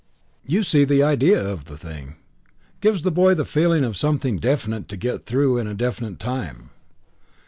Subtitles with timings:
[0.47, 2.15] "You see the idea of the thing.
[2.79, 6.71] Gives the boy the feeling of something definite to get through in a definite time."